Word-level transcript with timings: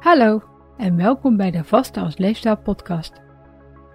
Hallo 0.00 0.42
en 0.76 0.96
welkom 0.96 1.36
bij 1.36 1.50
de 1.50 1.64
Vaste 1.64 2.00
als 2.00 2.16
Leefstijl 2.16 2.56
podcast. 2.56 3.12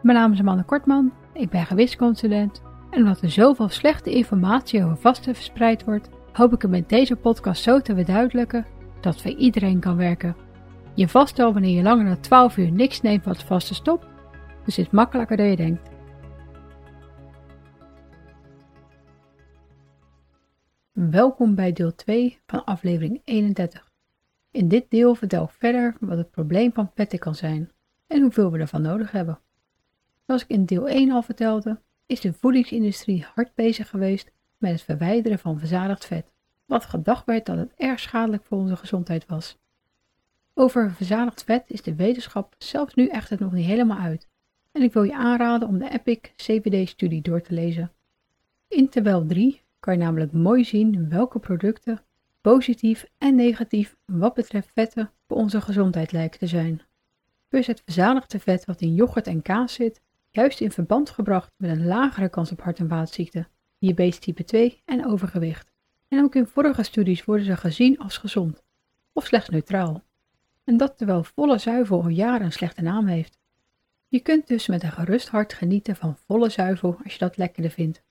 Mijn 0.01 0.17
naam 0.17 0.31
is 0.31 0.39
Amanda 0.39 0.63
Kortman, 0.63 1.13
ik 1.33 1.49
ben 1.49 1.65
gewichtsconsulent 1.65 2.61
en 2.91 3.01
omdat 3.01 3.21
er 3.21 3.31
zoveel 3.31 3.69
slechte 3.69 4.11
informatie 4.11 4.83
over 4.83 4.97
vasten 4.97 5.35
verspreid 5.35 5.83
wordt, 5.83 6.09
hoop 6.31 6.53
ik 6.53 6.61
het 6.61 6.71
met 6.71 6.89
deze 6.89 7.15
podcast 7.15 7.63
zo 7.63 7.79
te 7.79 7.95
verduidelijken 7.95 8.65
dat 9.01 9.21
voor 9.21 9.31
iedereen 9.31 9.79
kan 9.79 9.97
werken. 9.97 10.35
Je 10.93 11.07
vast 11.07 11.37
wanneer 11.37 11.75
je 11.75 11.83
langer 11.83 12.05
dan 12.05 12.19
12 12.19 12.57
uur 12.57 12.71
niks 12.71 13.01
neemt 13.01 13.25
wat 13.25 13.43
vaste 13.43 13.73
stopt, 13.73 14.07
dus 14.65 14.77
is 14.77 14.89
makkelijker 14.89 15.37
dan 15.37 15.45
je 15.45 15.55
denkt. 15.55 15.89
Welkom 20.91 21.55
bij 21.55 21.73
deel 21.73 21.95
2 21.95 22.39
van 22.45 22.63
aflevering 22.63 23.21
31. 23.23 23.84
In 24.55 24.67
dit 24.67 24.85
deel 24.89 25.15
vertel 25.15 25.43
ik 25.43 25.49
verder 25.49 25.95
wat 25.99 26.17
het 26.17 26.31
probleem 26.31 26.73
van 26.73 26.91
vetten 26.93 27.19
kan 27.19 27.35
zijn 27.35 27.71
en 28.07 28.21
hoeveel 28.21 28.51
we 28.51 28.59
ervan 28.59 28.81
nodig 28.81 29.11
hebben. 29.11 29.39
Zoals 30.25 30.43
ik 30.43 30.49
in 30.49 30.65
deel 30.65 30.87
1 30.87 31.11
al 31.11 31.21
vertelde, 31.21 31.79
is 32.05 32.19
de 32.19 32.33
voedingsindustrie 32.33 33.25
hard 33.33 33.55
bezig 33.55 33.89
geweest 33.89 34.31
met 34.57 34.71
het 34.71 34.81
verwijderen 34.81 35.39
van 35.39 35.59
verzadigd 35.59 36.05
vet, 36.05 36.31
wat 36.65 36.85
gedacht 36.85 37.25
werd 37.25 37.45
dat 37.45 37.57
het 37.57 37.73
erg 37.75 37.99
schadelijk 37.99 38.43
voor 38.43 38.57
onze 38.57 38.75
gezondheid 38.75 39.25
was. 39.25 39.57
Over 40.53 40.91
verzadigd 40.91 41.43
vet 41.43 41.69
is 41.69 41.81
de 41.81 41.95
wetenschap 41.95 42.55
zelfs 42.57 42.93
nu 42.93 43.07
echter 43.07 43.37
nog 43.39 43.51
niet 43.51 43.65
helemaal 43.65 43.99
uit 43.99 44.27
en 44.71 44.81
ik 44.81 44.93
wil 44.93 45.03
je 45.03 45.15
aanraden 45.15 45.67
om 45.67 45.77
de 45.77 45.89
EPIC 45.89 46.33
CVD-studie 46.35 47.21
door 47.21 47.41
te 47.41 47.53
lezen. 47.53 47.91
In 48.67 48.89
tabel 48.89 49.25
3 49.25 49.61
kan 49.79 49.93
je 49.93 49.99
namelijk 49.99 50.31
mooi 50.31 50.63
zien 50.63 51.09
welke 51.09 51.39
producten 51.39 52.04
positief 52.51 53.05
en 53.17 53.35
negatief 53.35 53.95
wat 54.05 54.33
betreft 54.33 54.71
vetten 54.73 55.11
voor 55.27 55.37
onze 55.37 55.61
gezondheid 55.61 56.11
lijken 56.11 56.39
te 56.39 56.47
zijn. 56.47 56.81
Dus 57.49 57.67
het 57.67 57.81
verzadigde 57.85 58.39
vet 58.39 58.65
wat 58.65 58.81
in 58.81 58.93
yoghurt 58.93 59.27
en 59.27 59.41
kaas 59.41 59.73
zit, 59.73 60.01
juist 60.29 60.61
in 60.61 60.71
verband 60.71 61.09
gebracht 61.09 61.53
met 61.57 61.69
een 61.69 61.85
lagere 61.85 62.29
kans 62.29 62.51
op 62.51 62.61
hart- 62.61 62.79
en 62.79 62.87
vaatziekten, 62.87 63.47
diabetes 63.79 64.19
type 64.19 64.43
2 64.43 64.81
en 64.85 65.05
overgewicht. 65.05 65.71
En 66.07 66.23
ook 66.23 66.35
in 66.35 66.47
vorige 66.47 66.83
studies 66.83 67.25
worden 67.25 67.45
ze 67.45 67.57
gezien 67.57 67.99
als 67.99 68.17
gezond, 68.17 68.63
of 69.13 69.25
slechts 69.25 69.49
neutraal. 69.49 70.03
En 70.63 70.77
dat 70.77 70.97
terwijl 70.97 71.23
volle 71.23 71.57
zuivel 71.57 72.01
al 72.01 72.09
jaren 72.09 72.45
een 72.45 72.51
slechte 72.51 72.81
naam 72.81 73.07
heeft. 73.07 73.39
Je 74.07 74.19
kunt 74.19 74.47
dus 74.47 74.67
met 74.67 74.83
een 74.83 74.91
gerust 74.91 75.27
hart 75.27 75.53
genieten 75.53 75.95
van 75.95 76.17
volle 76.17 76.49
zuivel 76.49 76.97
als 77.03 77.13
je 77.13 77.19
dat 77.19 77.37
lekkerder 77.37 77.71
vindt. 77.71 78.03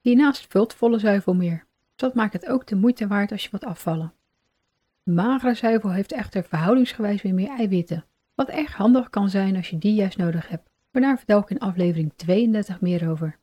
Hiernaast 0.00 0.46
vult 0.48 0.74
volle 0.74 0.98
zuivel 0.98 1.34
meer. 1.34 1.66
Dat 1.96 2.14
maakt 2.14 2.32
het 2.32 2.46
ook 2.46 2.66
de 2.66 2.76
moeite 2.76 3.06
waard 3.06 3.32
als 3.32 3.42
je 3.42 3.50
wilt 3.50 3.64
afvallen. 3.64 4.12
Magere 5.02 5.54
zuivel 5.54 5.92
heeft 5.92 6.12
echter 6.12 6.44
verhoudingsgewijs 6.44 7.22
weer 7.22 7.34
meer 7.34 7.48
eiwitten, 7.48 8.04
wat 8.34 8.48
erg 8.48 8.74
handig 8.74 9.10
kan 9.10 9.28
zijn 9.28 9.56
als 9.56 9.70
je 9.70 9.78
die 9.78 9.94
juist 9.94 10.16
nodig 10.16 10.48
hebt. 10.48 10.68
Maar 10.90 11.02
daar 11.02 11.16
vertel 11.16 11.38
ik 11.38 11.50
in 11.50 11.58
aflevering 11.58 12.12
32 12.16 12.80
meer 12.80 13.10
over. 13.10 13.38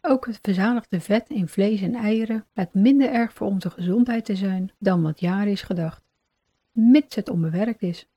Ook 0.00 0.26
het 0.26 0.38
verzadigde 0.42 1.00
vet 1.00 1.28
in 1.28 1.48
vlees 1.48 1.80
en 1.80 1.94
eieren 1.94 2.46
lijkt 2.52 2.74
minder 2.74 3.10
erg 3.10 3.32
voor 3.32 3.46
onze 3.46 3.70
gezondheid 3.70 4.24
te 4.24 4.36
zijn 4.36 4.72
dan 4.78 5.02
wat 5.02 5.20
jaren 5.20 5.52
is 5.52 5.62
gedacht. 5.62 6.02
Mits 6.72 7.16
het 7.16 7.28
onbewerkt 7.28 7.82
is 7.82 8.08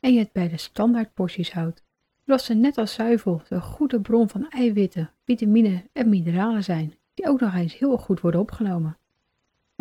en 0.00 0.12
je 0.12 0.18
het 0.18 0.32
bij 0.32 0.48
de 0.48 0.56
standaard 0.56 1.14
porties 1.14 1.52
houdt, 1.52 1.82
zodat 2.24 2.42
ze 2.42 2.54
net 2.54 2.78
als 2.78 2.94
zuivel 2.94 3.42
een 3.48 3.62
goede 3.62 4.00
bron 4.00 4.28
van 4.28 4.48
eiwitten, 4.48 5.10
vitamine 5.24 5.82
en 5.92 6.08
mineralen 6.08 6.64
zijn, 6.64 6.94
die 7.14 7.28
ook 7.28 7.40
nog 7.40 7.54
eens 7.54 7.78
heel 7.78 7.98
goed 7.98 8.20
worden 8.20 8.40
opgenomen. 8.40 8.98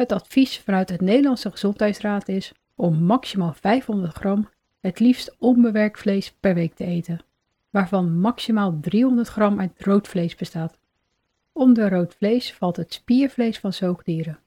Het 0.04 0.12
advies 0.12 0.60
vanuit 0.60 0.90
het 0.90 1.02
Nederlandse 1.02 1.52
Gezondheidsraad 1.52 2.28
is 2.28 2.54
om 2.76 3.04
maximaal 3.04 3.54
500 3.54 4.14
gram 4.14 4.50
het 4.80 5.00
liefst 5.00 5.36
onbewerkt 5.40 6.00
vlees 6.00 6.32
per 6.40 6.54
week 6.54 6.74
te 6.74 6.86
eten, 6.86 7.20
waarvan 7.70 8.20
maximaal 8.20 8.78
300 8.82 9.28
gram 9.28 9.60
uit 9.60 9.72
rood 9.78 10.08
vlees 10.08 10.36
bestaat. 10.36 10.78
Onder 11.52 11.90
rood 11.90 12.16
vlees 12.16 12.54
valt 12.54 12.76
het 12.76 12.94
spiervlees 12.94 13.60
van 13.60 13.74
zoogdieren. 13.74 14.40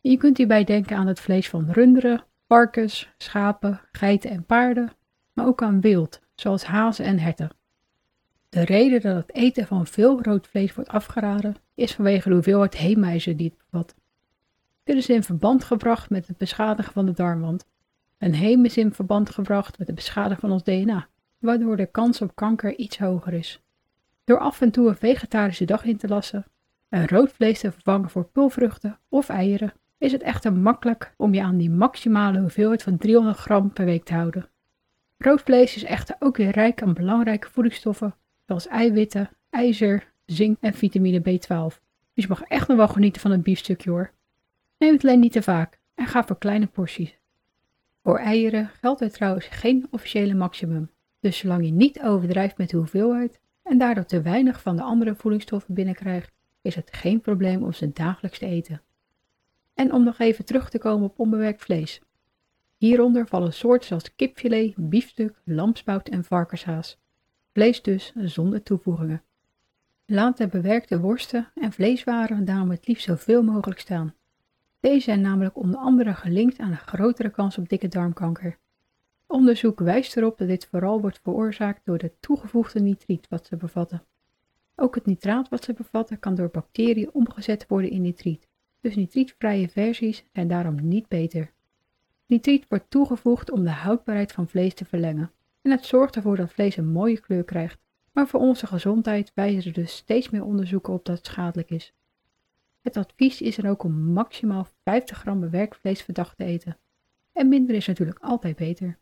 Je 0.00 0.16
kunt 0.16 0.36
hierbij 0.36 0.64
denken 0.64 0.96
aan 0.96 1.06
het 1.06 1.20
vlees 1.20 1.48
van 1.48 1.70
runderen, 1.70 2.24
varkens, 2.48 3.08
schapen, 3.18 3.80
geiten 3.92 4.30
en 4.30 4.44
paarden, 4.44 4.92
maar 5.32 5.46
ook 5.46 5.62
aan 5.62 5.80
wild, 5.80 6.20
zoals 6.34 6.64
hazen 6.64 7.04
en 7.04 7.18
herten. 7.18 7.50
De 8.48 8.64
reden 8.64 9.00
dat 9.00 9.16
het 9.16 9.34
eten 9.34 9.66
van 9.66 9.86
veel 9.86 10.22
rood 10.22 10.46
vlees 10.46 10.74
wordt 10.74 10.90
afgeraden, 10.90 11.56
is 11.74 11.94
vanwege 11.94 12.28
de 12.28 12.34
hoeveelheid 12.34 12.76
heemijzer 12.76 13.36
die 13.36 13.48
het 13.48 13.58
bevat. 13.70 13.94
Dit 14.86 14.96
is 14.96 15.08
in 15.08 15.22
verband 15.22 15.64
gebracht 15.64 16.10
met 16.10 16.26
het 16.26 16.36
beschadigen 16.36 16.92
van 16.92 17.06
de 17.06 17.12
darmwand. 17.12 17.66
Een 18.18 18.34
heem 18.34 18.64
is 18.64 18.76
in 18.76 18.92
verband 18.92 19.30
gebracht 19.30 19.78
met 19.78 19.86
het 19.86 19.96
beschadigen 19.96 20.40
van 20.40 20.50
ons 20.50 20.62
DNA, 20.62 21.08
waardoor 21.38 21.76
de 21.76 21.86
kans 21.86 22.20
op 22.20 22.34
kanker 22.34 22.76
iets 22.76 22.98
hoger 22.98 23.32
is. 23.32 23.62
Door 24.24 24.38
af 24.38 24.60
en 24.60 24.70
toe 24.70 24.88
een 24.88 24.96
vegetarische 24.96 25.64
dag 25.64 25.84
in 25.84 25.96
te 25.96 26.08
lassen 26.08 26.44
en 26.88 27.08
rood 27.08 27.32
vlees 27.32 27.60
te 27.60 27.72
vervangen 27.72 28.10
voor 28.10 28.24
pulvruchten 28.24 28.98
of 29.08 29.28
eieren, 29.28 29.72
is 29.98 30.12
het 30.12 30.22
echter 30.22 30.52
makkelijk 30.52 31.14
om 31.16 31.34
je 31.34 31.42
aan 31.42 31.56
die 31.56 31.70
maximale 31.70 32.40
hoeveelheid 32.40 32.82
van 32.82 32.96
300 32.96 33.36
gram 33.36 33.72
per 33.72 33.84
week 33.84 34.04
te 34.04 34.14
houden. 34.14 34.48
Rood 35.18 35.40
vlees 35.40 35.76
is 35.76 35.84
echter 35.84 36.16
ook 36.18 36.36
weer 36.36 36.50
rijk 36.50 36.82
aan 36.82 36.94
belangrijke 36.94 37.50
voedingsstoffen 37.50 38.14
zoals 38.44 38.66
eiwitten, 38.66 39.30
ijzer, 39.50 40.12
zink 40.26 40.56
en 40.60 40.74
vitamine 40.74 41.20
B12. 41.20 41.80
Dus 42.14 42.24
je 42.24 42.28
mag 42.28 42.42
echt 42.42 42.68
nog 42.68 42.76
wel 42.76 42.88
genieten 42.88 43.20
van 43.20 43.30
een 43.30 43.42
biefstukje 43.42 43.90
hoor. 43.90 44.14
Neem 44.78 44.92
het 44.92 45.02
alleen 45.02 45.20
niet 45.20 45.32
te 45.32 45.42
vaak 45.42 45.78
en 45.94 46.06
ga 46.06 46.24
voor 46.24 46.38
kleine 46.38 46.66
porties. 46.66 47.18
Voor 48.02 48.18
eieren 48.18 48.68
geldt 48.68 49.00
er 49.00 49.10
trouwens 49.10 49.46
geen 49.46 49.86
officiële 49.90 50.34
maximum, 50.34 50.90
dus 51.20 51.38
zolang 51.38 51.64
je 51.64 51.72
niet 51.72 52.00
overdrijft 52.00 52.58
met 52.58 52.70
de 52.70 52.76
hoeveelheid 52.76 53.40
en 53.62 53.78
daardoor 53.78 54.04
te 54.04 54.22
weinig 54.22 54.62
van 54.62 54.76
de 54.76 54.82
andere 54.82 55.14
voedingsstoffen 55.14 55.74
binnenkrijgt, 55.74 56.32
is 56.62 56.74
het 56.74 56.92
geen 56.92 57.20
probleem 57.20 57.62
om 57.62 57.72
ze 57.72 57.92
dagelijks 57.92 58.38
te 58.38 58.46
eten. 58.46 58.82
En 59.74 59.92
om 59.92 60.04
nog 60.04 60.18
even 60.18 60.44
terug 60.44 60.70
te 60.70 60.78
komen 60.78 61.08
op 61.08 61.18
onbewerkt 61.18 61.62
vlees. 61.62 62.00
Hieronder 62.76 63.26
vallen 63.26 63.52
soorten 63.52 63.86
zoals 63.86 64.14
kipfilet, 64.14 64.74
biefstuk, 64.76 65.40
lamsbout 65.44 66.08
en 66.08 66.24
varkenshaas. 66.24 66.98
Vlees 67.52 67.82
dus 67.82 68.12
zonder 68.14 68.62
toevoegingen. 68.62 69.22
Laat 70.06 70.36
de 70.36 70.46
bewerkte 70.46 71.00
worsten 71.00 71.50
en 71.54 71.72
vleeswaren 71.72 72.44
daarom 72.44 72.70
het 72.70 72.86
liefst 72.86 73.04
zoveel 73.04 73.42
mogelijk 73.42 73.80
staan. 73.80 74.14
Deze 74.80 75.00
zijn 75.00 75.20
namelijk 75.20 75.56
onder 75.56 75.78
andere 75.78 76.14
gelinkt 76.14 76.58
aan 76.58 76.70
een 76.70 76.76
grotere 76.76 77.30
kans 77.30 77.58
op 77.58 77.68
dikke 77.68 77.88
darmkanker. 77.88 78.58
Onderzoek 79.26 79.78
wijst 79.78 80.16
erop 80.16 80.38
dat 80.38 80.48
dit 80.48 80.66
vooral 80.66 81.00
wordt 81.00 81.20
veroorzaakt 81.22 81.84
door 81.84 81.98
de 81.98 82.12
toegevoegde 82.20 82.80
nitriet 82.80 83.28
wat 83.28 83.46
ze 83.46 83.56
bevatten. 83.56 84.04
Ook 84.74 84.94
het 84.94 85.06
nitraat 85.06 85.48
wat 85.48 85.64
ze 85.64 85.72
bevatten 85.72 86.18
kan 86.18 86.34
door 86.34 86.48
bacteriën 86.50 87.10
omgezet 87.12 87.66
worden 87.68 87.90
in 87.90 88.02
nitriet, 88.02 88.48
dus 88.80 88.94
nitrietvrije 88.94 89.68
versies 89.68 90.24
zijn 90.32 90.48
daarom 90.48 90.88
niet 90.88 91.08
beter. 91.08 91.52
Nitriet 92.26 92.66
wordt 92.68 92.90
toegevoegd 92.90 93.50
om 93.50 93.64
de 93.64 93.70
houdbaarheid 93.70 94.32
van 94.32 94.48
vlees 94.48 94.74
te 94.74 94.84
verlengen 94.84 95.30
en 95.62 95.70
het 95.70 95.84
zorgt 95.84 96.16
ervoor 96.16 96.36
dat 96.36 96.52
vlees 96.52 96.76
een 96.76 96.92
mooie 96.92 97.20
kleur 97.20 97.44
krijgt, 97.44 97.78
maar 98.12 98.26
voor 98.28 98.40
onze 98.40 98.66
gezondheid 98.66 99.32
wijzen 99.34 99.64
er 99.64 99.72
dus 99.72 99.96
steeds 99.96 100.30
meer 100.30 100.44
onderzoeken 100.44 100.92
op 100.92 101.04
dat 101.04 101.16
het 101.16 101.26
schadelijk 101.26 101.70
is. 101.70 101.92
Het 102.86 102.96
advies 102.96 103.40
is 103.40 103.58
er 103.58 103.68
ook 103.68 103.82
om 103.82 104.12
maximaal 104.12 104.66
50 104.84 105.18
gram 105.18 105.40
bewerkt 105.40 105.76
vlees 105.76 106.04
per 106.04 106.14
dag 106.14 106.34
te 106.34 106.44
eten. 106.44 106.78
En 107.32 107.48
minder 107.48 107.74
is 107.74 107.86
natuurlijk 107.86 108.18
altijd 108.18 108.56
beter. 108.56 108.98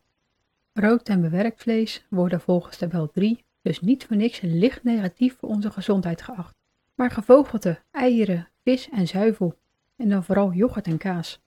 Rood 0.73 1.09
en 1.09 1.21
bewerkt 1.21 1.63
vlees 1.63 2.07
worden 2.11 2.41
volgens 2.41 2.77
tabel 2.77 3.11
3 3.11 3.45
dus 3.63 3.81
niet 3.81 4.05
voor 4.05 4.17
niks 4.17 4.41
licht 4.41 4.83
negatief 4.85 5.37
voor 5.39 5.49
onze 5.49 5.71
gezondheid 5.71 6.23
geacht. 6.23 6.55
Maar 6.95 7.11
gevogelte, 7.11 7.81
eieren, 7.91 8.49
vis 8.63 8.91
en 8.91 9.07
zuivel, 9.07 9.59
en 9.97 10.09
dan 10.09 10.25
vooral 10.25 10.53
yoghurt 10.53 10.87
en 10.87 10.99
kaas, 10.99 11.41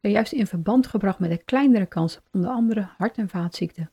zijn 0.00 0.12
juist 0.12 0.32
in 0.32 0.46
verband 0.46 0.86
gebracht 0.86 1.18
met 1.18 1.30
een 1.30 1.44
kleinere 1.44 1.86
kans 1.86 2.16
op 2.16 2.24
onder 2.32 2.50
andere 2.50 2.88
hart- 2.96 3.18
en 3.18 3.28
vaatziekten. 3.28 3.90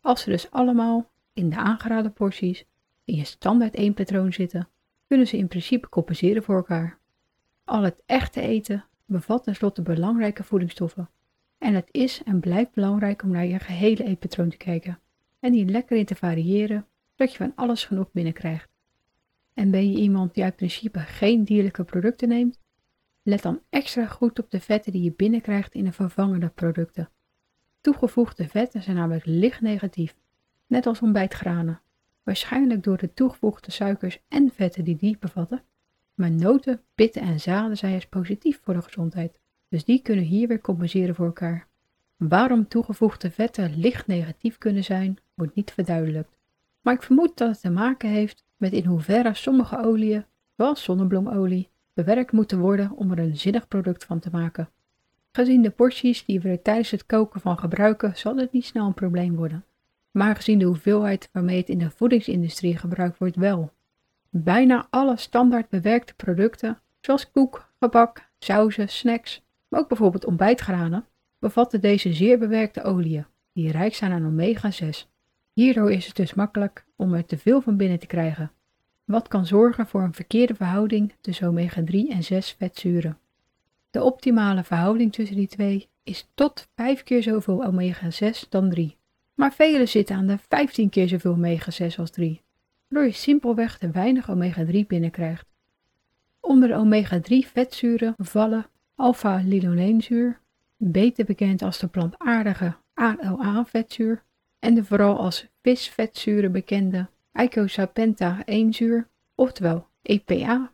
Als 0.00 0.20
ze 0.20 0.30
dus 0.30 0.50
allemaal 0.50 1.10
in 1.32 1.50
de 1.50 1.56
aangeraden 1.56 2.12
porties 2.12 2.64
in 3.04 3.14
je 3.14 3.24
standaard 3.24 3.74
eetpatroon 3.74 4.32
zitten, 4.32 4.68
kunnen 5.08 5.26
ze 5.26 5.36
in 5.36 5.48
principe 5.48 5.88
compenseren 5.88 6.42
voor 6.42 6.56
elkaar. 6.56 6.98
Al 7.64 7.82
het 7.82 8.02
echte 8.06 8.40
eten 8.40 8.84
bevat 9.06 9.44
tenslotte 9.44 9.82
belangrijke 9.82 10.44
voedingsstoffen. 10.44 11.10
En 11.58 11.74
het 11.74 11.88
is 11.90 12.22
en 12.22 12.40
blijft 12.40 12.72
belangrijk 12.72 13.22
om 13.22 13.30
naar 13.30 13.46
je 13.46 13.58
gehele 13.58 14.04
eetpatroon 14.04 14.48
te 14.48 14.56
kijken 14.56 14.98
en 15.40 15.52
hier 15.52 15.66
lekker 15.66 15.96
in 15.96 16.04
te 16.04 16.14
variëren, 16.14 16.86
zodat 17.10 17.32
je 17.32 17.38
van 17.38 17.52
alles 17.54 17.84
genoeg 17.84 18.12
binnenkrijgt. 18.12 18.68
En 19.54 19.70
ben 19.70 19.92
je 19.92 19.98
iemand 19.98 20.34
die 20.34 20.44
uit 20.44 20.56
principe 20.56 20.98
geen 20.98 21.44
dierlijke 21.44 21.84
producten 21.84 22.28
neemt? 22.28 22.58
Let 23.22 23.42
dan 23.42 23.60
extra 23.70 24.06
goed 24.06 24.38
op 24.38 24.50
de 24.50 24.60
vetten 24.60 24.92
die 24.92 25.02
je 25.02 25.12
binnenkrijgt 25.12 25.74
in 25.74 25.84
de 25.84 25.92
vervangende 25.92 26.48
producten. 26.48 27.10
Toegevoegde 27.80 28.48
vetten 28.48 28.82
zijn 28.82 28.96
namelijk 28.96 29.26
licht 29.26 29.60
negatief, 29.60 30.16
net 30.66 30.86
als 30.86 31.00
ontbijtgranen 31.00 31.80
waarschijnlijk 32.28 32.82
door 32.82 32.96
de 32.96 33.14
toegevoegde 33.14 33.70
suikers 33.70 34.18
en 34.28 34.50
vetten 34.54 34.84
die 34.84 34.96
die 34.96 35.16
bevatten. 35.20 35.62
Maar 36.14 36.30
noten, 36.30 36.80
pitten 36.94 37.22
en 37.22 37.40
zaden 37.40 37.76
zijn 37.76 37.90
juist 37.92 38.08
positief 38.08 38.60
voor 38.62 38.74
de 38.74 38.82
gezondheid, 38.82 39.38
dus 39.68 39.84
die 39.84 40.02
kunnen 40.02 40.24
hier 40.24 40.48
weer 40.48 40.60
compenseren 40.60 41.14
voor 41.14 41.26
elkaar. 41.26 41.66
Waarom 42.16 42.68
toegevoegde 42.68 43.30
vetten 43.30 43.78
licht 43.78 44.06
negatief 44.06 44.58
kunnen 44.58 44.84
zijn, 44.84 45.18
wordt 45.34 45.54
niet 45.54 45.72
verduidelijkt. 45.72 46.36
Maar 46.80 46.94
ik 46.94 47.02
vermoed 47.02 47.36
dat 47.36 47.48
het 47.48 47.60
te 47.60 47.70
maken 47.70 48.08
heeft 48.08 48.44
met 48.56 48.72
in 48.72 48.84
hoeverre 48.84 49.34
sommige 49.34 49.84
oliën, 49.84 50.24
zoals 50.56 50.82
zonnebloemolie, 50.82 51.68
bewerkt 51.92 52.32
moeten 52.32 52.58
worden 52.58 52.90
om 52.96 53.10
er 53.10 53.18
een 53.18 53.36
zinnig 53.36 53.68
product 53.68 54.04
van 54.04 54.18
te 54.18 54.30
maken. 54.32 54.68
Gezien 55.32 55.62
de 55.62 55.70
porties 55.70 56.24
die 56.24 56.40
we 56.40 56.48
er 56.48 56.62
tijdens 56.62 56.90
het 56.90 57.06
koken 57.06 57.40
van 57.40 57.58
gebruiken, 57.58 58.16
zal 58.16 58.36
het 58.36 58.52
niet 58.52 58.64
snel 58.64 58.86
een 58.86 58.94
probleem 58.94 59.36
worden. 59.36 59.64
Maar 60.10 60.36
gezien 60.36 60.58
de 60.58 60.64
hoeveelheid 60.64 61.28
waarmee 61.32 61.56
het 61.56 61.68
in 61.68 61.78
de 61.78 61.90
voedingsindustrie 61.90 62.76
gebruikt 62.76 63.18
wordt 63.18 63.36
wel. 63.36 63.72
Bijna 64.30 64.86
alle 64.90 65.16
standaard 65.16 65.68
bewerkte 65.68 66.14
producten, 66.14 66.80
zoals 67.00 67.30
koek, 67.30 67.70
gebak, 67.78 68.28
sauzen, 68.38 68.88
snacks, 68.88 69.42
maar 69.68 69.80
ook 69.80 69.88
bijvoorbeeld 69.88 70.24
ontbijtgranen, 70.24 71.06
bevatten 71.38 71.80
deze 71.80 72.12
zeer 72.12 72.38
bewerkte 72.38 72.82
oliën, 72.82 73.26
die 73.52 73.70
rijk 73.70 73.94
zijn 73.94 74.12
aan 74.12 74.26
omega-6. 74.26 75.08
Hierdoor 75.52 75.92
is 75.92 76.06
het 76.06 76.16
dus 76.16 76.34
makkelijk 76.34 76.84
om 76.96 77.14
er 77.14 77.24
te 77.24 77.38
veel 77.38 77.60
van 77.60 77.76
binnen 77.76 77.98
te 77.98 78.06
krijgen, 78.06 78.52
wat 79.04 79.28
kan 79.28 79.46
zorgen 79.46 79.86
voor 79.86 80.02
een 80.02 80.14
verkeerde 80.14 80.54
verhouding 80.54 81.14
tussen 81.20 81.48
omega-3 81.48 81.90
en 82.08 82.22
6 82.22 82.54
vetzuren. 82.58 83.18
De 83.90 84.02
optimale 84.02 84.64
verhouding 84.64 85.12
tussen 85.12 85.36
die 85.36 85.48
twee 85.48 85.88
is 86.02 86.28
tot 86.34 86.68
5 86.74 87.02
keer 87.02 87.22
zoveel 87.22 87.64
omega-6 87.64 88.48
dan 88.48 88.70
3, 88.70 88.96
maar 89.38 89.52
velen 89.52 89.88
zitten 89.88 90.16
aan 90.16 90.26
de 90.26 90.38
15 90.48 90.88
keer 90.88 91.08
zoveel 91.08 91.32
omega-6 91.32 91.96
als 91.96 92.10
3, 92.10 92.42
waardoor 92.88 93.08
je 93.08 93.16
simpelweg 93.16 93.78
te 93.78 93.90
weinig 93.90 94.30
omega-3 94.30 94.86
binnenkrijgt. 94.86 95.46
Onder 96.40 96.68
de 96.68 96.74
omega-3 96.74 97.50
vetzuren 97.52 98.14
vallen 98.16 98.66
alpha-linoleenzuur, 98.94 100.40
beter 100.76 101.24
bekend 101.24 101.62
als 101.62 101.78
de 101.78 101.86
plantaardige 101.86 102.76
ALA-vetzuur, 102.94 104.22
en 104.58 104.74
de 104.74 104.84
vooral 104.84 105.18
als 105.18 105.46
visvetzuren 105.62 106.52
bekende 106.52 107.08
eicosapenta-1-zuur, 107.32 109.08
oftewel 109.34 109.86
EPA, 110.02 110.72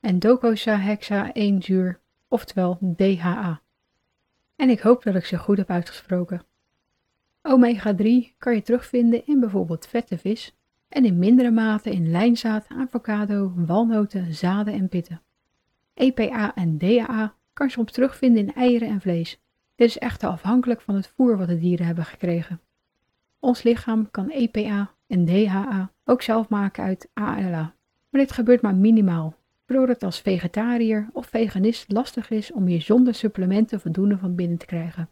en 0.00 0.18
docosahexaene-zuur, 0.18 2.00
oftewel 2.28 2.78
DHA. 2.96 3.60
En 4.56 4.70
ik 4.70 4.80
hoop 4.80 5.02
dat 5.02 5.14
ik 5.14 5.24
ze 5.24 5.38
goed 5.38 5.56
heb 5.56 5.70
uitgesproken. 5.70 6.46
Omega-3 7.46 8.36
kan 8.38 8.54
je 8.54 8.62
terugvinden 8.62 9.26
in 9.26 9.40
bijvoorbeeld 9.40 9.86
vette 9.86 10.18
vis 10.18 10.56
en 10.88 11.04
in 11.04 11.18
mindere 11.18 11.50
mate 11.50 11.90
in 11.90 12.10
lijnzaad, 12.10 12.66
avocado, 12.68 13.52
walnoten, 13.56 14.34
zaden 14.34 14.74
en 14.74 14.88
pitten. 14.88 15.22
EPA 15.94 16.54
en 16.54 16.78
DHA 16.78 17.34
kan 17.52 17.66
je 17.66 17.72
soms 17.72 17.92
terugvinden 17.92 18.46
in 18.46 18.54
eieren 18.54 18.88
en 18.88 19.00
vlees. 19.00 19.40
Dit 19.74 19.88
is 19.88 19.98
echter 19.98 20.28
afhankelijk 20.28 20.80
van 20.80 20.94
het 20.94 21.12
voer 21.16 21.36
wat 21.36 21.48
de 21.48 21.58
dieren 21.58 21.86
hebben 21.86 22.04
gekregen. 22.04 22.60
Ons 23.38 23.62
lichaam 23.62 24.10
kan 24.10 24.30
EPA 24.30 24.94
en 25.06 25.24
DHA 25.24 25.92
ook 26.04 26.22
zelf 26.22 26.48
maken 26.48 26.84
uit 26.84 27.10
ALA, 27.12 27.74
maar 28.08 28.20
dit 28.20 28.32
gebeurt 28.32 28.62
maar 28.62 28.74
minimaal, 28.74 29.36
waardoor 29.66 29.88
het 29.88 30.02
als 30.02 30.20
vegetariër 30.20 31.08
of 31.12 31.26
veganist 31.26 31.92
lastig 31.92 32.30
is 32.30 32.52
om 32.52 32.66
hier 32.66 32.82
zonder 32.82 33.14
supplementen 33.14 33.80
voldoende 33.80 34.18
van 34.18 34.34
binnen 34.34 34.58
te 34.58 34.66
krijgen. 34.66 35.08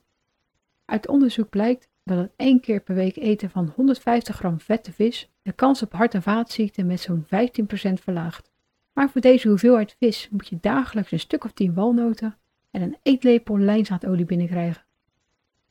Uit 0.84 1.08
onderzoek 1.08 1.50
blijkt 1.50 1.90
dat 2.04 2.18
het 2.18 2.32
één 2.36 2.60
keer 2.60 2.80
per 2.80 2.94
week 2.94 3.16
eten 3.16 3.50
van 3.50 3.72
150 3.74 4.36
gram 4.36 4.60
vette 4.60 4.92
vis 4.92 5.30
de 5.42 5.52
kans 5.52 5.82
op 5.82 5.92
hart- 5.92 6.14
en 6.14 6.22
vaatziekten 6.22 6.86
met 6.86 7.00
zo'n 7.00 7.24
15% 7.24 8.00
verlaagt. 8.00 8.50
Maar 8.92 9.10
voor 9.10 9.20
deze 9.20 9.48
hoeveelheid 9.48 9.96
vis 9.98 10.28
moet 10.30 10.48
je 10.48 10.58
dagelijks 10.60 11.12
een 11.12 11.18
stuk 11.18 11.44
of 11.44 11.52
10 11.52 11.74
walnoten 11.74 12.36
en 12.70 12.82
een 12.82 12.96
eetlepel 13.02 13.58
lijnzaadolie 13.58 14.24
binnenkrijgen. 14.24 14.84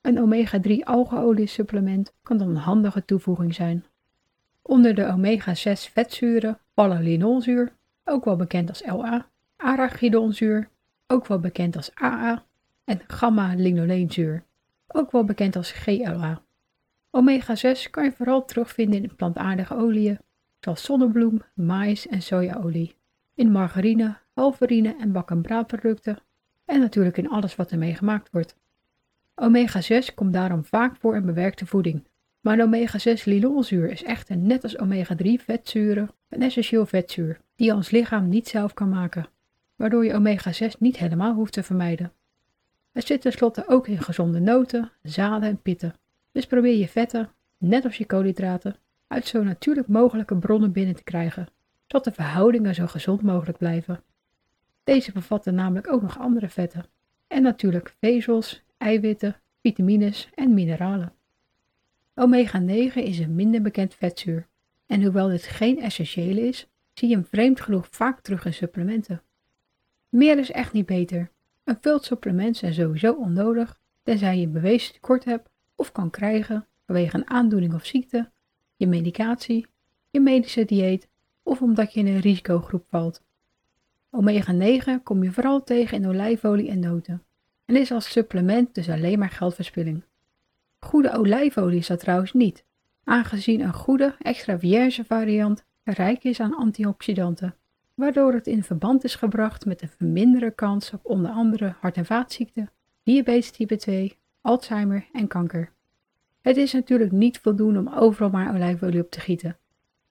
Een 0.02 0.20
omega-3 0.20 0.84
algeolie 0.84 1.48
supplement 1.48 2.14
kan 2.24 2.38
dan 2.38 2.50
een 2.50 2.56
handige 2.56 3.06
toevoeging 3.06 3.56
zijn. 3.56 3.86
Onder 4.62 4.96
de 4.96 5.06
omega-6 5.06 5.92
vetzuren 5.92 6.60
vallen 6.76 7.04
linolzuur, 7.04 7.74
ook 8.04 8.26
wel 8.26 8.36
bekend 8.36 8.70
als 8.70 8.86
LA, 8.86 9.30
arachidonzuur, 9.56 10.70
ook 11.08 11.28
wel 11.28 11.40
bekend 11.40 11.76
als 11.76 11.96
AA, 11.96 12.46
en 12.84 13.02
gamma-linoleenzuur, 13.08 14.44
ook 14.94 15.12
wel 15.12 15.24
bekend 15.24 15.56
als 15.56 15.72
GLA. 15.72 16.44
Omega-6 17.12 17.90
kan 17.90 18.04
je 18.04 18.12
vooral 18.12 18.46
terugvinden 18.46 19.04
in 19.04 19.16
plantaardige 19.16 19.76
oliën, 19.76 20.20
zoals 20.60 20.84
zonnebloem, 20.84 21.42
maïs 21.54 22.08
en 22.08 22.22
sojaolie, 22.22 22.96
in 23.34 23.52
margarine, 23.52 24.18
halverine 24.34 24.96
en 25.00 25.12
bak- 25.12 25.32
en 25.32 25.42
braadproducten 25.42 26.18
en 26.66 26.80
natuurlijk 26.80 27.18
in 27.18 27.30
alles 27.30 27.56
wat 27.56 27.72
ermee 27.72 27.96
gemaakt 27.96 28.30
wordt. 28.32 28.56
Omega-6 29.36 30.14
komt 30.16 30.34
daarom 30.34 30.66
vaak 30.66 30.96
voor 30.96 31.16
in 31.16 31.26
bewerkte 31.26 31.66
voeding. 31.66 32.08
Maar 32.42 32.58
de 32.58 32.64
omega-6 32.64 33.24
linolzuur 33.24 33.90
is 33.90 34.04
echter 34.04 34.38
net 34.38 34.64
als 34.64 34.78
omega-3 34.78 35.44
vetzuren 35.44 36.10
een 36.30 36.42
essentieel 36.42 36.86
vetzuur 36.86 37.40
die 37.56 37.74
ons 37.74 37.90
lichaam 37.90 38.30
niet 38.30 38.48
zelf 38.48 38.74
kan 38.74 38.90
maken, 38.90 39.28
waardoor 39.76 40.06
je 40.06 40.14
omega-6 40.14 40.78
niet 40.80 40.98
helemaal 40.98 41.34
hoeft 41.34 41.54
te 41.54 41.64
vermijden. 41.64 42.12
Het 42.92 43.06
zit 43.06 43.22
tenslotte 43.22 43.68
ook 43.68 43.88
in 43.88 44.02
gezonde 44.02 44.40
noten, 44.40 44.92
zaden 45.02 45.50
en 45.50 45.62
pitten, 45.62 45.96
dus 46.32 46.46
probeer 46.46 46.78
je 46.78 46.88
vetten, 46.88 47.32
net 47.58 47.86
als 47.86 47.98
je 47.98 48.06
koolhydraten, 48.06 48.76
uit 49.08 49.28
zo 49.28 49.44
natuurlijk 49.44 49.88
mogelijke 49.88 50.38
bronnen 50.38 50.72
binnen 50.72 50.96
te 50.96 51.04
krijgen, 51.04 51.48
zodat 51.88 52.04
de 52.04 52.12
verhoudingen 52.12 52.76
zo 52.76 52.88
gezond 52.88 53.22
mogelijk 53.22 53.58
blijven. 53.58 54.04
Deze 54.84 55.12
bevatten 55.12 55.56
namelijk 55.56 55.92
ook 55.92 56.02
nog 56.02 56.20
andere 56.20 56.50
vetten 56.50 56.86
en 57.28 57.42
natuurlijk 57.42 57.96
vezels, 58.00 58.64
eiwitten, 58.78 59.42
vitamines 59.62 60.30
en 60.36 60.54
mineralen. 60.54 61.14
Omega-9 62.16 62.94
is 62.94 63.20
een 63.20 63.36
minder 63.36 63.62
bekend 63.62 63.96
vetzuur 63.96 64.48
en 64.86 65.04
hoewel 65.04 65.28
dit 65.28 65.44
geen 65.44 65.82
essentiële 65.82 66.42
is, 66.42 66.68
zie 66.94 67.10
je 67.10 67.16
hem 67.16 67.26
vreemd 67.26 67.62
genoeg 67.62 67.88
vaak 67.90 68.22
terug 68.22 68.46
in 68.46 68.54
supplementen. 68.54 69.24
Meer 70.10 70.38
is 70.40 70.52
echt 70.52 70.74
niet 70.74 70.86
beter. 70.86 71.32
Een 71.64 71.78
vult 71.82 72.04
supplement 72.04 72.58
zijn 72.58 72.74
sowieso 72.74 73.14
onnodig, 73.14 73.80
tenzij 74.04 74.40
je 74.40 74.48
bewezen 74.48 74.94
tekort 74.94 75.26
hebt 75.26 75.50
of 75.76 75.92
kan 75.92 76.10
krijgen 76.10 76.68
vanwege 76.86 77.18
een 77.18 77.30
aandoening 77.30 77.74
of 77.74 77.86
ziekte, 77.86 78.32
je 78.76 78.88
medicatie, 78.88 79.68
je 80.10 80.20
medische 80.20 80.66
dieet 80.66 81.10
of 81.44 81.62
omdat 81.62 81.94
je 81.94 82.00
in 82.00 82.08
een 82.08 82.20
risicogroep 82.20 82.86
valt. 82.90 83.24
Omega-9 84.10 85.04
kom 85.04 85.24
je 85.24 85.32
vooral 85.32 85.64
tegen 85.64 85.98
in 85.98 86.08
olijfolie 86.08 86.70
en 86.70 86.80
noten 86.80 87.24
en 87.66 87.76
is 87.76 87.92
als 87.92 88.12
supplement 88.12 88.76
dus 88.76 88.90
alleen 88.90 89.20
maar 89.20 89.30
geldverspilling. 89.30 90.04
Goede 90.80 91.12
olijfolie 91.12 91.80
is 91.80 91.88
dat 91.88 92.00
trouwens 92.00 92.34
niet, 92.34 92.66
aangezien 93.04 93.62
een 93.62 93.74
goede 93.74 94.16
extra 94.20 94.60
vierge 94.60 95.04
variant 95.06 95.66
rijk 95.84 96.24
is 96.24 96.40
aan 96.40 96.56
antioxidanten, 96.56 97.56
waardoor 97.94 98.34
het 98.34 98.48
in 98.48 98.64
verband 98.64 99.04
is 99.04 99.16
gebracht 99.16 99.66
met 99.66 99.82
een 99.82 99.90
verminderde 99.90 100.52
kans 100.52 100.94
op 100.94 101.06
onder 101.06 101.32
andere 101.32 101.76
hart- 101.80 101.98
en 101.98 102.06
vaatziekten, 102.06 102.70
diabetes 103.04 103.52
type 103.52 103.76
2, 103.76 104.18
Alzheimer 104.42 105.08
en 105.12 105.28
kanker. 105.28 105.72
Het 106.42 106.58
is 106.58 106.74
natuurlijk 106.74 107.12
niet 107.12 107.40
voldoende 107.40 107.80
om 107.80 107.94
overal 107.94 108.30
maar 108.30 108.54
olijfolie 108.54 109.02
op 109.02 109.12
te 109.12 109.20
gieten, 109.20 109.58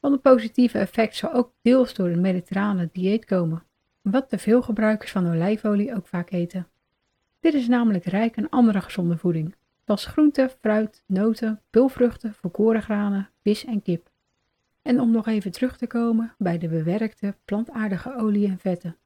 want 0.00 0.14
het 0.14 0.22
positieve 0.22 0.78
effect 0.78 1.16
zal 1.16 1.32
ook 1.32 1.52
deels 1.62 1.94
door 1.94 2.08
een 2.08 2.20
mediterrane 2.20 2.88
dieet 2.92 3.24
komen, 3.24 3.62
wat 4.02 4.30
de 4.30 4.38
veel 4.38 4.62
gebruikers 4.62 5.10
van 5.10 5.30
olijfolie 5.30 5.94
ook 5.94 6.06
vaak 6.06 6.30
eten. 6.30 6.68
Dit 7.40 7.54
is 7.54 7.68
namelijk 7.68 8.04
rijk 8.04 8.38
aan 8.38 8.48
andere 8.48 8.80
gezonde 8.80 9.16
voeding, 9.16 9.54
zoals 9.84 10.06
groenten, 10.06 10.50
fruit, 10.50 11.02
noten, 11.06 11.60
pulvruchten, 11.70 12.34
volkoren 12.34 12.82
granen, 12.82 13.28
vis 13.42 13.64
en 13.64 13.82
kip. 13.82 14.09
En 14.90 15.00
om 15.00 15.10
nog 15.10 15.26
even 15.26 15.52
terug 15.52 15.76
te 15.76 15.86
komen 15.86 16.34
bij 16.38 16.58
de 16.58 16.68
bewerkte 16.68 17.36
plantaardige 17.44 18.16
olie 18.16 18.48
en 18.48 18.58
vetten. 18.58 18.96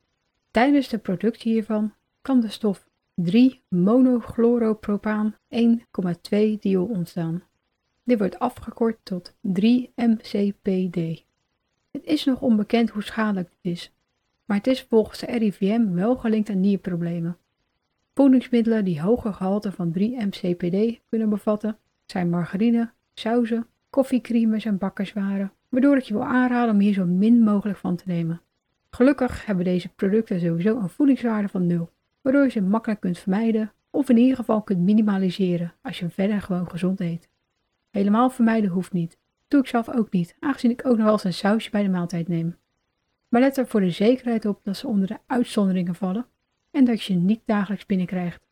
Tijdens 0.51 0.89
de 0.89 0.99
productie 0.99 1.53
hiervan 1.53 1.95
kan 2.23 2.41
de 2.41 2.49
stof 2.49 2.89
3-monochloropropaan 3.23 5.35
1,2 5.35 5.39
diol 6.61 6.87
ontstaan. 6.87 7.43
Dit 8.05 8.19
wordt 8.19 8.39
afgekort 8.39 8.99
tot 9.03 9.33
3-MCPD. 9.33 11.25
Het 11.91 12.05
is 12.05 12.25
nog 12.25 12.41
onbekend 12.41 12.91
hoe 12.91 13.03
schadelijk 13.03 13.51
dit 13.61 13.73
is, 13.73 13.93
maar 14.45 14.57
het 14.57 14.67
is 14.67 14.83
volgens 14.83 15.19
de 15.19 15.27
RIVM 15.27 15.93
wel 15.93 16.17
gelinkt 16.17 16.51
aan 16.51 16.61
nierproblemen. 16.61 17.39
Voedingsmiddelen 18.15 18.85
die 18.85 19.01
hoge 19.01 19.33
gehalte 19.33 19.73
van 19.73 19.93
3-MCPD 19.99 21.01
kunnen 21.09 21.29
bevatten 21.29 21.79
zijn 22.07 22.31
margarine, 22.31 22.93
sauzen, 23.15 23.67
koffiecreamers 23.91 24.65
en 24.65 24.79
bakkerswaren, 24.79 25.53
waardoor 25.75 25.97
ik 25.97 26.03
je 26.03 26.15
wil 26.15 26.25
aanraden 26.25 26.75
om 26.75 26.81
hier 26.81 26.93
zo 26.93 27.05
min 27.05 27.43
mogelijk 27.43 27.79
van 27.79 27.97
te 27.97 28.05
nemen. 28.07 28.41
Gelukkig 28.91 29.47
hebben 29.47 29.65
deze 29.65 29.89
producten 29.89 30.41
sowieso 30.41 30.79
een 30.79 30.89
voedingswaarde 30.89 31.49
van 31.49 31.67
0, 31.67 31.91
waardoor 32.21 32.43
je 32.43 32.51
ze 32.51 32.63
makkelijk 32.63 33.01
kunt 33.01 33.19
vermijden 33.19 33.73
of 33.91 34.09
in 34.09 34.17
ieder 34.17 34.37
geval 34.37 34.63
kunt 34.63 34.81
minimaliseren 34.81 35.75
als 35.83 35.99
je 35.99 36.11
verder 36.11 36.41
gewoon 36.41 36.71
gezond 36.71 37.01
eet. 37.01 37.29
Helemaal 37.91 38.31
vermijden 38.31 38.71
hoeft 38.71 38.93
niet. 38.93 39.19
doe 39.49 39.61
ik 39.61 39.67
zelf 39.67 39.89
ook 39.89 40.11
niet, 40.11 40.37
aangezien 40.41 40.71
ik 40.71 40.87
ook 40.87 40.97
nog 40.97 41.05
wel 41.05 41.13
eens 41.13 41.25
een 41.25 41.33
sausje 41.33 41.71
bij 41.71 41.83
de 41.83 41.89
maaltijd 41.89 42.29
neem. 42.29 42.57
Maar 43.29 43.41
let 43.41 43.57
er 43.57 43.67
voor 43.67 43.81
de 43.81 43.91
zekerheid 43.91 44.47
op 44.47 44.61
dat 44.63 44.77
ze 44.77 44.87
onder 44.87 45.09
de 45.09 45.19
uitzonderingen 45.27 45.95
vallen 45.95 46.27
en 46.71 46.85
dat 46.85 47.03
je 47.03 47.13
ze 47.13 47.19
niet 47.19 47.43
dagelijks 47.45 47.87
binnenkrijgt. 47.87 48.47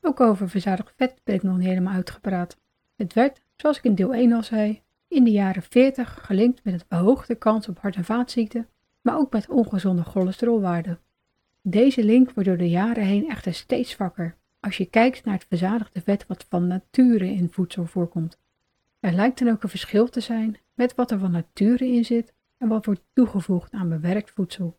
Ook 0.00 0.20
over 0.20 0.48
verzadigd 0.48 0.92
vet 0.96 1.20
ben 1.24 1.34
ik 1.34 1.42
nog 1.42 1.56
niet 1.56 1.66
helemaal 1.66 1.94
uitgepraat. 1.94 2.58
Het 2.96 3.12
werd, 3.12 3.42
zoals 3.56 3.78
ik 3.78 3.84
in 3.84 3.94
deel 3.94 4.14
1 4.14 4.32
al 4.32 4.42
zei, 4.42 4.82
in 5.14 5.24
de 5.24 5.30
jaren 5.30 5.62
40 5.62 6.18
gelinkt 6.22 6.64
met 6.64 6.74
een 6.74 6.86
verhoogde 6.88 7.34
kans 7.34 7.68
op 7.68 7.78
hart- 7.78 7.96
en 7.96 8.04
vaatziekten, 8.04 8.68
maar 9.00 9.16
ook 9.16 9.32
met 9.32 9.48
ongezonde 9.48 10.02
cholesterolwaarden. 10.02 11.00
Deze 11.62 12.04
link 12.04 12.30
wordt 12.30 12.48
door 12.48 12.58
de 12.58 12.70
jaren 12.70 13.04
heen 13.04 13.28
echter 13.28 13.54
steeds 13.54 13.90
zwakker 13.90 14.36
als 14.60 14.76
je 14.76 14.84
kijkt 14.84 15.24
naar 15.24 15.34
het 15.34 15.46
verzadigde 15.48 16.00
vet 16.00 16.26
wat 16.26 16.46
van 16.48 16.66
nature 16.66 17.26
in 17.26 17.48
voedsel 17.50 17.86
voorkomt. 17.86 18.38
Er 19.00 19.12
lijkt 19.12 19.38
dan 19.38 19.48
ook 19.48 19.62
een 19.62 19.68
verschil 19.68 20.08
te 20.08 20.20
zijn 20.20 20.58
met 20.74 20.94
wat 20.94 21.10
er 21.10 21.18
van 21.18 21.30
nature 21.30 21.86
in 21.86 22.04
zit 22.04 22.34
en 22.58 22.68
wat 22.68 22.84
wordt 22.84 23.04
toegevoegd 23.12 23.72
aan 23.72 23.88
bewerkt 23.88 24.30
voedsel. 24.30 24.78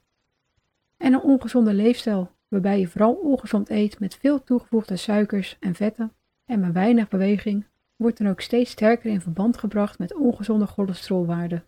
En 0.97 1.13
een 1.13 1.21
ongezonde 1.21 1.73
leefstijl, 1.73 2.31
waarbij 2.47 2.79
je 2.79 2.87
vooral 2.87 3.13
ongezond 3.13 3.69
eet 3.69 3.99
met 3.99 4.15
veel 4.15 4.43
toegevoegde 4.43 4.95
suikers 4.95 5.57
en 5.59 5.75
vetten 5.75 6.13
en 6.45 6.59
met 6.59 6.73
weinig 6.73 7.07
beweging, 7.07 7.65
wordt 7.95 8.17
dan 8.17 8.27
ook 8.27 8.41
steeds 8.41 8.71
sterker 8.71 9.11
in 9.11 9.21
verband 9.21 9.57
gebracht 9.57 9.99
met 9.99 10.13
ongezonde 10.13 10.65
cholesterolwaarden. 10.65 11.63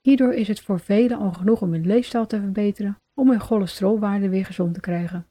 Hierdoor 0.00 0.32
is 0.32 0.48
het 0.48 0.60
voor 0.60 0.80
velen 0.80 1.18
al 1.18 1.32
genoeg 1.32 1.62
om 1.62 1.72
hun 1.72 1.86
leefstijl 1.86 2.26
te 2.26 2.40
verbeteren 2.40 2.98
om 3.14 3.30
hun 3.30 3.40
cholesterolwaarden 3.40 4.30
weer 4.30 4.44
gezond 4.44 4.74
te 4.74 4.80
krijgen. 4.80 5.26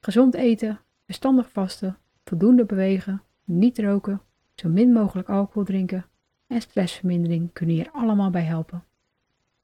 Gezond 0.00 0.34
eten, 0.34 0.80
verstandig 1.04 1.50
vasten, 1.50 1.96
voldoende 2.24 2.64
bewegen, 2.64 3.22
niet 3.44 3.78
roken, 3.78 4.20
zo 4.54 4.68
min 4.68 4.92
mogelijk 4.92 5.28
alcohol 5.28 5.64
drinken 5.64 6.06
en 6.46 6.60
stressvermindering 6.60 7.52
kunnen 7.52 7.74
hier 7.74 7.90
allemaal 7.92 8.30
bij 8.30 8.42
helpen. 8.42 8.84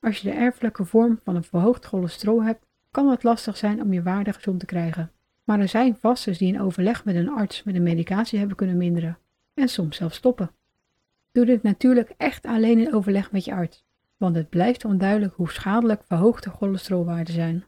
Als 0.01 0.19
je 0.19 0.31
de 0.31 0.37
erfelijke 0.37 0.85
vorm 0.85 1.19
van 1.23 1.37
een 1.37 1.45
verhoogd 1.45 1.85
cholesterol 1.85 2.43
hebt, 2.43 2.67
kan 2.91 3.09
het 3.09 3.23
lastig 3.23 3.57
zijn 3.57 3.83
om 3.83 3.93
je 3.93 4.03
waarde 4.03 4.33
gezond 4.33 4.61
te 4.61 4.67
krijgen. 4.67 5.11
Maar 5.45 5.61
er 5.61 5.69
zijn 5.69 5.97
vasters 5.97 6.39
die 6.39 6.53
in 6.53 6.61
overleg 6.61 7.05
met 7.05 7.15
een 7.15 7.31
arts 7.31 7.63
met 7.63 7.75
een 7.75 7.83
medicatie 7.83 8.39
hebben 8.39 8.57
kunnen 8.57 8.77
minderen 8.77 9.19
en 9.59 9.69
soms 9.69 9.97
zelfs 9.97 10.17
stoppen. 10.17 10.51
Doe 11.33 11.45
dit 11.45 11.63
natuurlijk 11.63 12.15
echt 12.17 12.47
alleen 12.47 12.79
in 12.79 12.95
overleg 12.95 13.33
met 13.33 13.45
je 13.45 13.53
arts, 13.53 13.85
want 14.17 14.37
het 14.37 14.49
blijft 14.49 14.85
onduidelijk 14.85 15.35
hoe 15.35 15.51
schadelijk 15.51 16.03
verhoogde 16.05 16.51
cholesterolwaarden 16.51 17.35
zijn. 17.35 17.65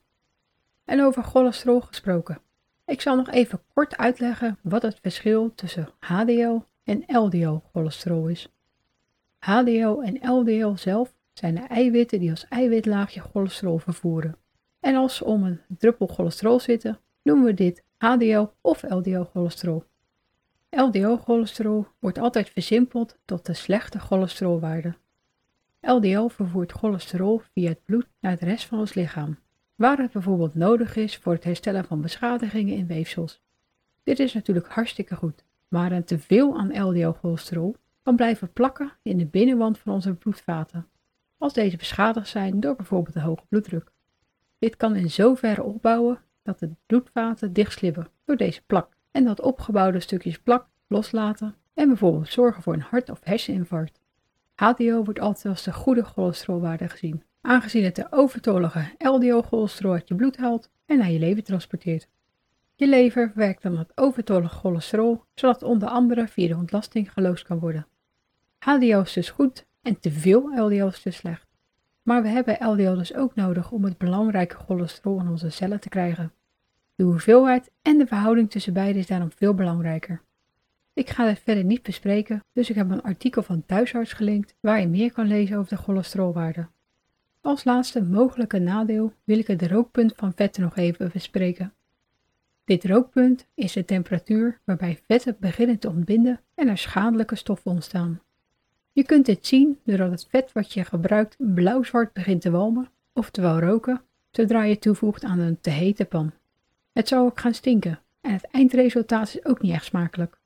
En 0.85 1.03
over 1.03 1.23
cholesterol 1.23 1.81
gesproken. 1.81 2.41
Ik 2.85 3.01
zal 3.01 3.17
nog 3.17 3.31
even 3.31 3.63
kort 3.73 3.97
uitleggen 3.97 4.59
wat 4.63 4.83
het 4.83 4.99
verschil 5.03 5.55
tussen 5.55 5.89
HDL 5.99 6.59
en 6.85 7.05
LDL-cholesterol 7.07 8.29
is. 8.29 8.53
HDL 9.39 10.01
en 10.01 10.31
LDL 10.31 10.73
zelf 10.75 11.15
zijn 11.33 11.55
de 11.55 11.61
eiwitten 11.61 12.19
die 12.21 12.31
als 12.31 12.49
eiwitlaagje 12.49 13.21
cholesterol 13.21 13.79
vervoeren. 13.79 14.37
En 14.81 14.95
als 14.95 15.17
ze 15.17 15.25
om 15.25 15.45
een 15.45 15.61
druppel 15.69 16.07
cholesterol 16.07 16.61
zitten, 16.61 16.99
noemen 17.23 17.45
we 17.45 17.55
dit 17.55 17.85
HDL 17.97 18.47
of 18.61 18.83
LDL-cholesterol. 18.83 19.85
LDL-cholesterol 20.71 21.87
wordt 21.99 22.19
altijd 22.19 22.51
versimpeld 22.51 23.19
tot 23.25 23.47
de 23.47 23.55
slechte 23.55 23.99
cholesterolwaarde. 23.99 24.97
LDL 25.81 26.27
vervoert 26.27 26.73
cholesterol 26.73 27.43
via 27.53 27.69
het 27.69 27.85
bloed 27.85 28.07
naar 28.21 28.39
de 28.39 28.45
rest 28.45 28.67
van 28.67 28.79
ons 28.79 28.95
lichaam, 28.95 29.39
waar 29.75 29.99
het 29.99 30.13
bijvoorbeeld 30.13 30.55
nodig 30.55 30.97
is 30.97 31.17
voor 31.17 31.33
het 31.33 31.45
herstellen 31.45 31.85
van 31.85 32.01
beschadigingen 32.01 32.77
in 32.77 32.87
weefsels. 32.87 33.43
Dit 34.03 34.19
is 34.19 34.33
natuurlijk 34.33 34.69
hartstikke 34.69 35.17
goed, 35.17 35.45
maar 35.69 35.93
een 35.93 36.05
teveel 36.05 36.59
aan 36.59 36.83
LDL-cholesterol 36.83 37.77
kan 38.03 38.17
blijven 38.17 38.53
plakken 38.53 38.93
in 39.03 39.19
de 39.19 39.27
binnenwand 39.27 39.79
van 39.79 39.93
onze 39.93 40.15
bloedvaten, 40.15 40.89
als 41.39 41.53
deze 41.53 41.77
beschadigd 41.77 42.29
zijn 42.29 42.61
door 42.61 42.77
bijvoorbeeld 42.77 43.15
de 43.15 43.21
hoge 43.21 43.45
bloeddruk. 43.49 43.93
Dit 44.59 44.77
kan 44.77 44.97
in 44.97 45.11
zoverre 45.11 45.63
opbouwen 45.63 46.19
dat 46.43 46.59
de 46.59 46.71
bloedvaten 46.87 47.53
dichtslibben 47.53 48.09
door 48.25 48.37
deze 48.37 48.63
plak 48.67 48.99
en 49.11 49.25
dat 49.25 49.41
opgebouwde 49.41 50.01
stukjes 50.01 50.39
plak 50.39 50.67
loslaten 50.87 51.55
en 51.75 51.89
bijvoorbeeld 51.89 52.29
zorgen 52.29 52.63
voor 52.63 52.73
een 52.73 52.81
hart- 52.81 53.11
of 53.11 53.21
herseninfarct. 53.23 54.01
HDL 54.55 55.03
wordt 55.05 55.21
altijd 55.21 55.47
als 55.47 55.63
de 55.63 55.73
goede 55.73 56.05
cholesterolwaarde 56.05 56.89
gezien, 56.89 57.23
aangezien 57.41 57.85
het 57.85 57.97
de 57.97 58.07
overtollige 58.11 58.95
LDL-cholesterol 58.99 59.93
uit 59.93 60.09
je 60.09 60.15
bloed 60.15 60.37
haalt 60.37 60.71
en 60.87 60.99
naar 60.99 61.11
je 61.11 61.19
lever 61.19 61.43
transporteert. 61.43 62.09
Je 62.75 62.89
lever 62.89 63.33
werkt 63.35 63.63
dan 63.63 63.79
het 63.79 63.93
overtollige 63.95 64.55
cholesterol, 64.55 65.25
zodat 65.35 65.63
onder 65.63 65.89
andere 65.89 66.29
via 66.29 66.49
de 66.49 66.57
ontlasting 66.57 67.13
geloosd 67.13 67.45
kan 67.45 67.59
worden. 67.59 67.87
HDL 68.59 69.01
is 69.01 69.13
dus 69.13 69.31
goed 69.31 69.67
en 69.83 70.01
te 70.01 70.11
veel 70.11 70.51
LDL 70.55 70.87
is 70.87 71.03
dus 71.03 71.17
slecht. 71.17 71.47
Maar 72.03 72.23
we 72.23 72.29
hebben 72.29 72.67
LDL 72.69 72.95
dus 72.95 73.15
ook 73.15 73.35
nodig 73.35 73.71
om 73.71 73.85
het 73.85 73.99
belangrijke 73.99 74.57
cholesterol 74.57 75.21
in 75.21 75.29
onze 75.29 75.51
cellen 75.51 75.81
te 75.81 75.89
krijgen. 75.89 76.33
De 77.01 77.07
hoeveelheid 77.07 77.71
en 77.83 77.99
de 77.99 78.07
verhouding 78.07 78.51
tussen 78.51 78.73
beide 78.73 78.99
is 78.99 79.07
daarom 79.07 79.31
veel 79.33 79.55
belangrijker. 79.55 80.23
Ik 80.93 81.11
ga 81.11 81.27
dit 81.27 81.39
verder 81.39 81.65
niet 81.65 81.83
bespreken, 81.83 82.45
dus 82.53 82.71
ik 82.71 82.77
heb 82.77 82.91
een 82.91 83.03
artikel 83.03 83.43
van 83.43 83.65
Thuisarts 83.67 84.13
gelinkt 84.13 84.55
waar 84.61 84.81
je 84.81 84.89
meer 84.89 85.13
kan 85.13 85.27
lezen 85.27 85.57
over 85.57 85.69
de 85.69 85.83
cholesterolwaarde. 85.83 86.69
Als 87.41 87.65
laatste 87.65 88.03
mogelijke 88.03 88.59
nadeel 88.59 89.13
wil 89.25 89.39
ik 89.39 89.47
het 89.47 89.63
rookpunt 89.63 90.13
van 90.17 90.33
vetten 90.35 90.63
nog 90.63 90.77
even 90.77 91.11
bespreken. 91.13 91.73
Dit 92.65 92.85
rookpunt 92.85 93.47
is 93.55 93.73
de 93.73 93.85
temperatuur 93.85 94.61
waarbij 94.65 94.99
vetten 95.07 95.37
beginnen 95.41 95.79
te 95.79 95.89
ontbinden 95.89 96.41
en 96.55 96.69
er 96.69 96.79
schadelijke 96.79 97.37
stoffen 97.37 97.71
ontstaan. 97.71 98.21
Je 98.93 99.05
kunt 99.05 99.27
dit 99.27 99.47
zien 99.47 99.79
doordat 99.85 100.11
het 100.11 100.27
vet 100.31 100.53
wat 100.53 100.73
je 100.73 100.85
gebruikt 100.85 101.37
blauw-zwart 101.39 102.13
begint 102.13 102.41
te 102.41 102.51
walmen, 102.51 102.91
oftewel 103.13 103.61
roken, 103.61 104.03
zodra 104.31 104.63
je 104.63 104.79
toevoegt 104.79 105.25
aan 105.25 105.39
een 105.39 105.61
te 105.61 105.71
hete 105.71 106.05
pan. 106.05 106.33
Het 106.93 107.09
zou 107.09 107.27
ook 107.27 107.41
gaan 107.41 107.55
stinken 107.55 108.01
en 108.21 108.33
het 108.33 108.47
eindresultaat 108.51 109.29
is 109.29 109.45
ook 109.45 109.63
niet 109.63 109.73
echt 109.73 109.85
smakelijk. 109.85 110.39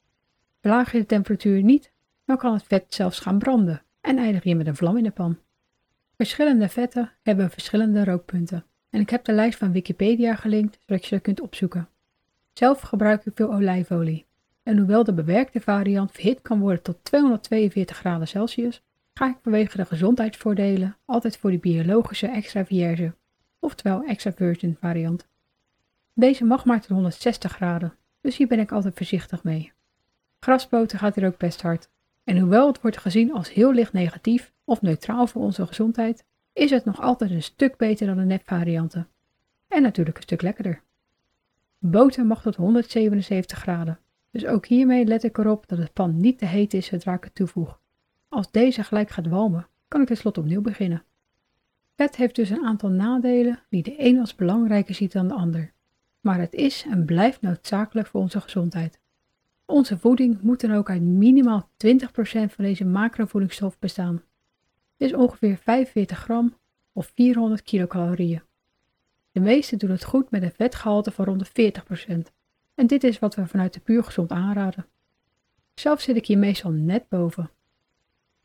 Verlaag 0.61 0.93
je 0.93 0.99
de 0.99 1.07
temperatuur 1.07 1.63
niet, 1.63 1.93
dan 2.25 2.37
kan 2.37 2.53
het 2.53 2.65
vet 2.67 2.85
zelfs 2.89 3.21
gaan 3.21 3.39
branden 3.39 3.83
en 4.01 4.19
eindig 4.19 4.45
je 4.45 4.55
met 4.55 4.67
een 4.67 4.77
vlam 4.77 4.97
in 4.97 5.05
de 5.05 5.11
pan. 5.11 5.39
Verschillende 6.17 6.69
vetten 6.69 7.13
hebben 7.23 7.51
verschillende 7.51 8.05
rookpunten 8.05 8.65
en 8.91 9.01
ik 9.01 9.11
heb 9.11 9.25
de 9.25 9.33
lijst 9.33 9.59
van 9.59 9.73
Wikipedia 9.73 10.35
gelinkt 10.35 10.79
zodat 10.87 11.07
je 11.07 11.15
ze 11.15 11.21
kunt 11.21 11.41
opzoeken. 11.41 11.89
Zelf 12.53 12.81
gebruik 12.81 13.25
ik 13.25 13.33
veel 13.35 13.53
olijfolie 13.53 14.27
en 14.63 14.79
hoewel 14.79 15.05
de 15.05 15.13
bewerkte 15.13 15.61
variant 15.61 16.13
verhit 16.13 16.43
kan 16.43 16.61
worden 16.61 16.83
tot 16.83 17.05
242 17.05 17.97
graden 17.97 18.29
Celsius, 18.29 18.83
ga 19.15 19.29
ik 19.29 19.37
vanwege 19.43 19.77
de 19.77 19.85
gezondheidsvoordelen 19.85 20.97
altijd 21.05 21.37
voor 21.37 21.51
de 21.51 21.59
biologische 21.59 22.27
extra 22.27 22.65
vierge, 22.65 23.15
oftewel 23.59 24.03
extra 24.03 24.33
virgin 24.33 24.77
variant. 24.81 25.29
Deze 26.15 26.45
mag 26.45 26.65
maar 26.65 26.81
tot 26.81 26.91
160 26.91 27.53
graden, 27.53 27.95
dus 28.21 28.37
hier 28.37 28.47
ben 28.47 28.59
ik 28.59 28.73
altijd 28.73 28.97
voorzichtig 28.97 29.43
mee. 29.43 29.73
Grasboter 30.41 30.99
gaat 30.99 31.15
hier 31.15 31.27
ook 31.27 31.39
best 31.39 31.63
hard. 31.63 31.89
En 32.25 32.39
hoewel 32.39 32.67
het 32.67 32.81
wordt 32.81 32.99
gezien 32.99 33.33
als 33.33 33.53
heel 33.53 33.73
licht 33.73 33.93
negatief 33.93 34.53
of 34.65 34.83
neutraal 34.83 35.27
voor 35.27 35.43
onze 35.43 35.67
gezondheid, 35.67 36.25
is 36.53 36.71
het 36.71 36.85
nog 36.85 37.01
altijd 37.01 37.31
een 37.31 37.43
stuk 37.43 37.77
beter 37.77 38.07
dan 38.07 38.17
de 38.17 38.25
nepvarianten. 38.25 39.09
En 39.69 39.83
natuurlijk 39.83 40.17
een 40.17 40.23
stuk 40.23 40.43
lekkerder. 40.43 40.83
Boter 41.79 42.27
mag 42.27 42.43
tot 42.43 42.57
177 42.57 43.59
graden, 43.59 43.99
dus 44.31 44.47
ook 44.47 44.67
hiermee 44.67 45.05
let 45.05 45.23
ik 45.23 45.39
erop 45.39 45.69
dat 45.69 45.79
het 45.79 45.93
pan 45.93 46.21
niet 46.21 46.39
te 46.39 46.47
heet 46.47 46.75
is 46.75 46.87
zodra 46.87 47.15
ik 47.15 47.25
het 47.25 47.35
toevoeg. 47.35 47.81
Als 48.29 48.51
deze 48.51 48.85
gelijk 48.85 49.11
gaat 49.11 49.29
walmen, 49.29 49.67
kan 49.89 50.01
ik 50.01 50.07
tenslotte 50.07 50.41
opnieuw 50.41 50.61
beginnen. 50.61 51.03
Vet 51.97 52.17
heeft 52.17 52.35
dus 52.35 52.51
een 52.51 52.65
aantal 52.65 52.91
nadelen 52.91 53.63
die 53.69 53.83
de 53.83 53.95
een 53.99 54.21
als 54.21 54.35
belangrijker 54.35 54.95
ziet 54.95 55.13
dan 55.13 55.29
de 55.29 55.35
ander 55.35 55.74
maar 56.25 56.39
het 56.39 56.55
is 56.55 56.85
en 56.91 57.05
blijft 57.05 57.41
noodzakelijk 57.41 58.07
voor 58.07 58.21
onze 58.21 58.41
gezondheid. 58.41 58.99
Onze 59.65 59.99
voeding 59.99 60.41
moet 60.41 60.61
dan 60.61 60.73
ook 60.73 60.91
uit 60.91 61.03
minimaal 61.03 61.69
20% 61.87 61.89
van 62.27 62.65
deze 62.65 62.85
macrovoedingsstof 62.85 63.79
bestaan. 63.79 64.23
Dit 64.97 65.09
is 65.09 65.15
ongeveer 65.15 65.57
45 65.57 66.19
gram 66.19 66.57
of 66.93 67.13
400 67.15 67.63
kilocalorieën. 67.63 68.43
De 69.33 69.41
meesten 69.41 69.79
doen 69.79 69.91
het 69.91 70.05
goed 70.05 70.31
met 70.31 70.43
een 70.43 70.53
vetgehalte 70.53 71.11
van 71.11 71.25
rond 71.25 71.55
de 71.55 71.73
40%. 72.29 72.33
En 72.75 72.87
dit 72.87 73.05
is 73.05 73.19
wat 73.19 73.35
we 73.35 73.47
vanuit 73.47 73.75
de 73.75 73.81
puur 73.81 74.05
gezond 74.05 74.31
aanraden. 74.31 74.87
Zelf 75.75 76.01
zit 76.01 76.17
ik 76.17 76.27
hier 76.27 76.39
meestal 76.39 76.71
net 76.71 77.09
boven. 77.09 77.51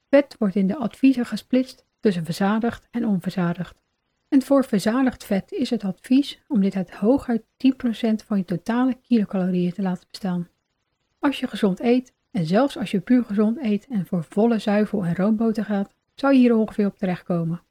Vet 0.10 0.36
wordt 0.40 0.56
in 0.56 0.68
de 0.68 0.78
adviezen 0.78 1.26
gesplitst 1.26 1.86
tussen 2.00 2.26
verzadigd 2.26 2.88
en 2.92 3.06
onverzadigd. 3.06 3.82
En 4.30 4.42
voor 4.42 4.66
verzadigd 4.66 5.26
vet 5.26 5.52
is 5.52 5.70
het 5.70 5.84
advies 5.84 6.42
om 6.48 6.62
dit 6.62 6.76
uit 6.76 6.92
hooguit 6.92 7.42
10% 7.42 7.46
van 8.26 8.38
je 8.38 8.46
totale 8.46 8.98
kilocalorieën 9.02 9.74
te 9.74 9.82
laten 9.82 10.08
bestaan. 10.12 10.48
Als 11.20 11.40
je 11.40 11.48
gezond 11.48 11.80
eet, 11.80 12.14
en 12.32 12.46
zelfs 12.46 12.78
als 12.78 12.92
je 12.92 13.00
puur 13.00 13.24
gezond 13.24 13.58
eet 13.58 13.88
en 13.88 14.06
voor 14.06 14.24
volle 14.24 14.60
zuivel 14.60 15.06
en 15.06 15.16
roomboter 15.16 15.66
gaat, 15.66 15.94
zou 16.16 16.34
je 16.34 16.40
hier 16.40 16.56
ongeveer 16.56 16.86
op 16.86 16.98
terechtkomen. 16.98 17.62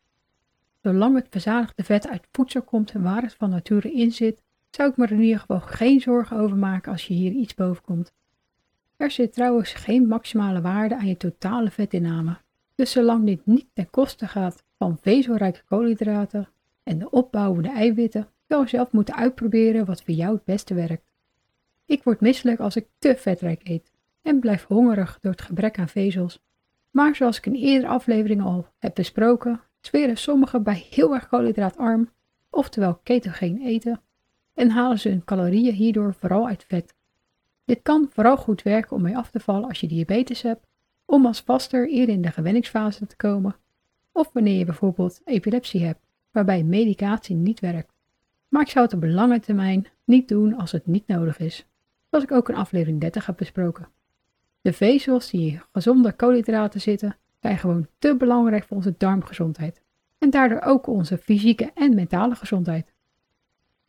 Zolang 0.83 1.17
het 1.17 1.27
verzadigde 1.31 1.85
vet 1.85 2.09
uit 2.09 2.29
voedsel 2.33 2.63
komt 2.63 2.93
waar 2.93 3.23
het 3.23 3.35
van 3.35 3.51
nature 3.51 3.93
in 3.93 4.13
zit, 4.13 4.43
zou 4.71 4.91
ik 4.91 4.97
me 4.97 5.05
er 5.05 5.13
in 5.13 5.21
ieder 5.21 5.41
geval 5.41 5.61
geen 5.61 6.01
zorgen 6.01 6.37
over 6.37 6.57
maken 6.57 6.93
als 6.93 7.07
je 7.07 7.15
hier 7.15 7.33
iets 7.33 7.55
boven 7.55 7.83
komt. 7.83 8.13
Er 8.97 9.11
zit 9.11 9.33
trouwens 9.33 9.73
geen 9.73 10.07
maximale 10.07 10.61
waarde 10.61 10.97
aan 10.97 11.07
je 11.07 11.17
totale 11.17 11.71
vetinname, 11.71 12.37
dus 12.75 12.91
zolang 12.91 13.27
dit 13.27 13.47
niet 13.47 13.67
ten 13.73 13.91
koste 13.91 14.27
gaat 14.27 14.65
van 14.79 14.99
vezelrijke 15.01 15.63
koolhydraten 15.69 16.49
en 16.83 16.99
de 16.99 17.11
opbouwende 17.11 17.71
eiwitten, 17.71 18.29
je 18.47 18.63
zelf 18.67 18.93
moeten 18.93 19.15
uitproberen 19.15 19.85
wat 19.85 20.03
voor 20.03 20.15
jou 20.15 20.35
het 20.35 20.45
beste 20.45 20.75
werkt. 20.75 21.13
Ik 21.87 22.03
word 22.03 22.21
misselijk 22.21 22.61
als 22.61 22.77
ik 22.77 22.87
te 22.99 23.17
vetrijk 23.17 23.69
eet 23.69 23.93
en 24.23 24.41
blijf 24.41 24.65
hongerig 24.65 25.19
door 25.21 25.33
het 25.33 25.43
gebrek 25.43 25.79
aan 25.79 25.89
vezels. 25.89 26.43
Maar 26.91 27.17
zoals 27.17 27.37
ik 27.37 27.47
in 27.47 27.55
eerdere 27.55 27.93
afleveringen 27.93 28.45
al 28.45 28.67
heb 28.79 28.95
besproken, 28.95 29.61
zweren 29.81 30.17
sommigen 30.17 30.63
bij 30.63 30.87
heel 30.91 31.15
erg 31.15 31.29
koolhydraatarm, 31.29 32.11
oftewel 32.51 33.01
ketogeen 33.03 33.61
eten, 33.63 34.01
en 34.55 34.71
halen 34.71 34.99
ze 34.99 35.09
hun 35.09 35.25
calorieën 35.25 35.75
hierdoor 35.75 36.15
vooral 36.15 36.47
uit 36.47 36.65
vet. 36.65 36.95
Dit 37.65 37.83
kan 37.83 38.09
vooral 38.11 38.37
goed 38.37 38.63
werken 38.63 38.97
om 38.97 39.03
mee 39.03 39.17
af 39.17 39.31
te 39.31 39.41
vallen 39.41 39.69
als 39.69 39.81
je 39.81 39.87
diabetes 39.87 40.43
hebt, 40.43 40.67
om 41.05 41.27
als 41.27 41.41
vaster 41.41 41.89
eerder 41.89 42.15
in 42.15 42.23
de 42.23 42.31
gewenningsfase 42.31 43.07
te 43.07 43.17
komen, 43.17 43.57
of 44.19 44.33
wanneer 44.33 44.59
je 44.59 44.65
bijvoorbeeld 44.65 45.21
epilepsie 45.25 45.85
hebt, 45.85 46.01
waarbij 46.31 46.63
medicatie 46.63 47.37
niet 47.37 47.61
werkt. 47.61 47.93
Maar 48.49 48.63
ik 48.63 48.69
zou 48.69 48.85
het 48.85 48.95
op 48.95 49.05
lange 49.05 49.41
termijn 49.41 49.87
niet 50.05 50.29
doen 50.29 50.55
als 50.57 50.73
het 50.73 50.87
niet 50.87 51.07
nodig 51.07 51.39
is, 51.39 51.67
zoals 52.11 52.25
ik 52.25 52.33
ook 52.33 52.49
in 52.49 52.55
aflevering 52.55 53.01
30 53.01 53.27
heb 53.27 53.37
besproken. 53.37 53.89
De 54.61 54.73
vezels 54.73 55.31
die 55.31 55.51
in 55.51 55.63
gezonde 55.73 56.13
koolhydraten 56.13 56.81
zitten, 56.81 57.17
zijn 57.41 57.59
gewoon 57.59 57.87
te 57.99 58.17
belangrijk 58.17 58.65
voor 58.65 58.77
onze 58.77 58.95
darmgezondheid 58.99 59.83
en 60.19 60.31
daardoor 60.31 60.61
ook 60.61 60.87
onze 60.87 61.19
fysieke 61.19 61.71
en 61.75 61.95
mentale 61.95 62.35
gezondheid. 62.35 62.93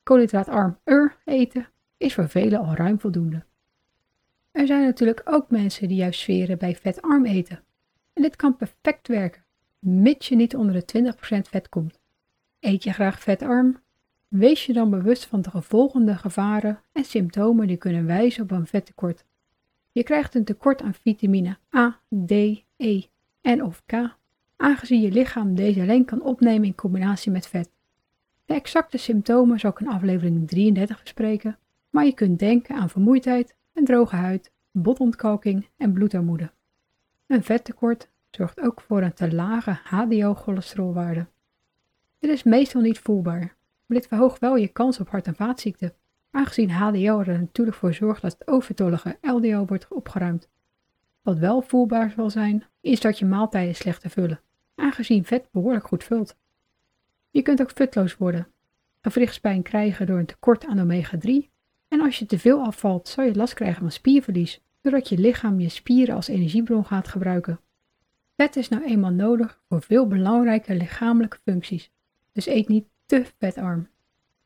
Koolhydraatarm 0.04 0.80
ur 0.86 1.18
eten 1.26 1.68
is 1.98 2.14
voor 2.14 2.30
velen 2.30 2.60
al 2.60 2.74
ruim 2.74 3.00
voldoende. 3.00 3.46
Er 4.52 4.68
zijn 4.68 4.84
natuurlijk 4.84 5.22
ook 5.24 5.50
mensen 5.50 5.88
die 5.88 5.98
juist 5.98 6.20
sferen 6.20 6.58
bij 6.58 6.76
vetarm 6.76 7.26
eten. 7.26 7.64
En 8.14 8.22
dit 8.22 8.36
kan 8.36 8.56
perfect 8.56 9.08
werken, 9.08 9.44
mits 9.80 10.28
je 10.28 10.36
niet 10.36 10.56
onder 10.56 10.86
de 10.86 11.14
20% 11.14 11.50
vet 11.50 11.70
komt. 11.70 12.00
Eet 12.60 12.84
je 12.84 12.94
graag 12.94 13.20
vetarm? 13.20 13.80
Wees 14.28 14.66
je 14.66 14.74
dan 14.74 14.90
bewust 14.90 15.26
van 15.26 15.42
de 15.42 15.50
gevolgende 15.50 16.16
gevaren 16.16 16.82
en 16.92 17.04
symptomen 17.04 17.68
die 17.68 17.78
kunnen 17.78 18.06
wijzen 18.06 18.44
op 18.44 18.52
een 18.52 18.68
vettekort. 18.68 19.26
Je 19.92 20.04
krijgt 20.04 20.36
een 20.36 20.44
tekort 20.44 20.82
aan 20.82 20.94
vitamine 20.94 21.58
A, 21.76 22.00
D, 22.26 22.32
E 22.78 23.02
en 23.42 23.64
of 23.64 23.84
K, 23.86 23.94
aangezien 24.56 25.02
je 25.02 25.12
lichaam 25.12 25.56
deze 25.56 25.82
alleen 25.82 26.06
kan 26.06 26.22
opnemen 26.22 26.68
in 26.68 26.76
combinatie 26.76 27.32
met 27.32 27.48
vet. 27.48 27.70
De 28.46 28.54
exacte 28.54 28.98
symptomen 28.98 29.60
zal 29.60 29.72
ik 29.72 29.80
in 29.80 29.88
aflevering 29.88 30.48
33 30.48 31.02
bespreken, 31.02 31.58
maar 31.90 32.06
je 32.06 32.14
kunt 32.14 32.40
denken 32.40 32.76
aan 32.76 32.90
vermoeidheid, 32.90 33.56
een 33.74 33.86
droge 33.86 34.16
huid, 34.16 34.52
botontkalking 34.72 35.68
en 35.78 35.94
bloedarmoede. 35.94 36.52
Een 37.28 37.44
vettekort 37.44 38.10
zorgt 38.32 38.62
ook 38.62 38.82
voor 38.82 39.02
een 39.02 39.14
te 39.14 39.34
lage 39.34 39.80
HDL-cholesterolwaarde. 39.84 41.28
Dit 42.20 42.32
is 42.32 42.44
meestal 42.44 42.82
niet 42.82 43.00
voelbaar, 43.00 43.56
maar 43.86 43.98
dit 43.98 44.08
verhoogt 44.08 44.40
wel 44.40 44.56
je 44.56 44.68
kans 44.68 45.00
op 45.00 45.10
hart- 45.10 45.28
en 45.28 45.36
vaatziekten, 45.36 45.94
aangezien 46.32 46.72
HDL 46.72 47.20
er 47.30 47.40
natuurlijk 47.40 47.78
voor 47.78 47.94
zorgt 47.94 48.22
dat 48.22 48.36
het 48.40 48.48
overtollige 48.48 49.18
LDL 49.22 49.66
wordt 49.66 49.88
opgeruimd. 49.88 50.50
Wat 51.22 51.38
wel 51.38 51.62
voelbaar 51.62 52.12
zal 52.12 52.30
zijn, 52.30 52.64
is 52.82 53.00
dat 53.00 53.20
je 53.20 53.26
maaltijden 53.26 53.76
slechter 53.76 54.10
vullen, 54.10 54.42
aangezien 54.76 55.26
vet 55.26 55.50
behoorlijk 55.52 55.88
goed 55.88 56.04
vult. 56.04 56.36
Je 57.30 57.42
kunt 57.42 57.62
ook 57.62 57.72
futloos 57.72 58.18
worden, 58.18 58.48
gewrichtspijn 59.02 59.62
krijgen 59.62 60.08
door 60.08 60.20
een 60.20 60.26
tekort 60.26 60.66
aan 60.66 60.80
omega-3 60.80 61.50
en 61.88 62.02
als 62.02 62.20
je 62.20 62.26
te 62.26 62.40
veel 62.40 62.64
afvalt, 62.64 63.08
zal 63.08 63.24
je 63.24 63.36
last 63.36 63.54
krijgen 63.54 63.82
van 63.82 63.92
spierverlies, 63.92 64.62
doordat 64.82 65.10
je 65.10 65.18
lichaam 65.18 65.60
je 65.60 65.70
spieren 65.70 66.16
als 66.16 66.28
energiebron 66.28 66.86
gaat 66.86 67.08
gebruiken. 67.08 67.60
Vet 68.40 68.56
is 68.56 68.70
nou 68.70 68.84
eenmaal 68.84 69.12
nodig 69.12 69.62
voor 69.68 69.82
veel 69.82 70.08
belangrijke 70.08 70.76
lichamelijke 70.76 71.38
functies, 71.44 71.92
dus 72.32 72.46
eet 72.46 72.68
niet 72.68 72.88
te 73.06 73.26
vetarm. 73.38 73.90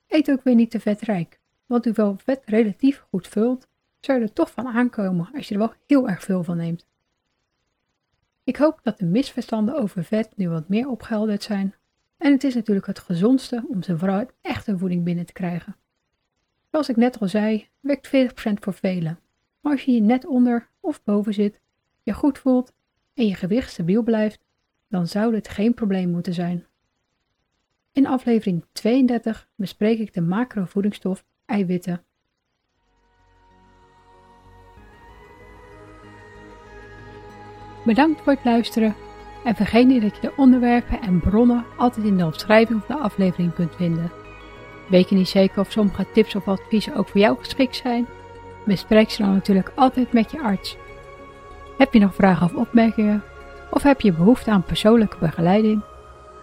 Eet 0.07 0.31
ook 0.31 0.43
weer 0.43 0.55
niet 0.55 0.71
te 0.71 0.79
vetrijk, 0.79 1.39
want 1.65 1.85
hoewel 1.85 2.17
vet 2.17 2.41
relatief 2.45 3.05
goed 3.09 3.27
vult, 3.27 3.67
zou 3.99 4.21
er 4.21 4.33
toch 4.33 4.51
van 4.51 4.67
aankomen 4.67 5.29
als 5.33 5.47
je 5.47 5.53
er 5.53 5.59
wel 5.59 5.73
heel 5.87 6.09
erg 6.09 6.23
veel 6.23 6.43
van 6.43 6.57
neemt. 6.57 6.87
Ik 8.43 8.55
hoop 8.55 8.79
dat 8.83 8.97
de 8.97 9.05
misverstanden 9.05 9.75
over 9.75 10.03
vet 10.03 10.37
nu 10.37 10.49
wat 10.49 10.69
meer 10.69 10.89
opgehelderd 10.89 11.43
zijn. 11.43 11.75
En 12.17 12.31
het 12.31 12.43
is 12.43 12.55
natuurlijk 12.55 12.87
het 12.87 12.99
gezondste 12.99 13.65
om 13.67 13.83
ze 13.83 13.97
vooral 13.97 14.25
echte 14.41 14.77
voeding 14.77 15.03
binnen 15.03 15.25
te 15.25 15.33
krijgen. 15.33 15.75
Zoals 16.71 16.89
ik 16.89 16.95
net 16.95 17.19
al 17.19 17.27
zei, 17.27 17.67
werkt 17.79 18.07
40% 18.07 18.09
voor 18.53 18.73
velen. 18.73 19.19
Maar 19.61 19.71
als 19.71 19.83
je 19.83 19.91
hier 19.91 20.01
net 20.01 20.25
onder 20.25 20.69
of 20.79 21.03
boven 21.03 21.33
zit, 21.33 21.59
je 22.03 22.13
goed 22.13 22.39
voelt 22.39 22.73
en 23.13 23.27
je 23.27 23.35
gewicht 23.35 23.71
stabiel 23.71 24.03
blijft, 24.03 24.43
dan 24.87 25.07
zou 25.07 25.31
dit 25.31 25.49
geen 25.49 25.73
probleem 25.73 26.09
moeten 26.09 26.33
zijn. 26.33 26.65
In 27.91 28.07
aflevering 28.07 28.65
32 28.71 29.47
bespreek 29.55 29.99
ik 29.99 30.13
de 30.13 30.21
macrovoedingsstof 30.21 31.25
eiwitten. 31.45 32.03
Bedankt 37.85 38.21
voor 38.21 38.33
het 38.33 38.45
luisteren 38.45 38.95
en 39.43 39.55
vergeet 39.55 39.87
niet 39.87 40.01
dat 40.01 40.15
je 40.15 40.21
de 40.21 40.33
onderwerpen 40.37 41.01
en 41.01 41.19
bronnen 41.19 41.65
altijd 41.77 42.05
in 42.05 42.17
de 42.17 42.25
omschrijving 42.25 42.83
van 42.83 42.95
de 42.95 43.01
aflevering 43.01 43.53
kunt 43.53 43.75
vinden. 43.75 44.11
Weet 44.89 45.09
je 45.09 45.15
niet 45.15 45.27
zeker 45.27 45.59
of 45.59 45.71
sommige 45.71 46.11
tips 46.13 46.35
of 46.35 46.47
adviezen 46.47 46.95
ook 46.95 47.07
voor 47.07 47.19
jou 47.19 47.37
geschikt 47.37 47.75
zijn? 47.75 48.07
Bespreek 48.65 49.09
ze 49.09 49.21
dan 49.21 49.33
natuurlijk 49.33 49.71
altijd 49.75 50.13
met 50.13 50.31
je 50.31 50.41
arts. 50.41 50.77
Heb 51.77 51.93
je 51.93 51.99
nog 51.99 52.15
vragen 52.15 52.45
of 52.45 52.53
opmerkingen? 52.53 53.23
Of 53.69 53.83
heb 53.83 54.01
je 54.01 54.13
behoefte 54.13 54.51
aan 54.51 54.63
persoonlijke 54.63 55.17
begeleiding? 55.19 55.81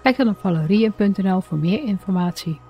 Kijk 0.02 0.16
dan 0.16 0.28
op 0.28 0.38
valerien.nl 0.40 1.40
voor 1.40 1.58
meer 1.58 1.82
informatie. 1.82 2.60